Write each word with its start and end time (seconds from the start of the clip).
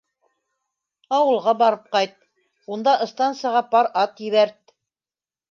Ауылға 1.17 1.53
барып 1.59 1.83
ҡайт, 1.97 2.15
унда 2.77 2.97
ыстансаға 3.07 3.63
пар 3.77 3.93
ат 4.07 4.27
ебәрт. 4.31 4.77